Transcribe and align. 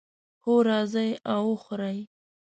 هو، 0.43 0.53
راځئ 0.69 1.11
او 1.33 1.41
وخورئ 1.51 1.99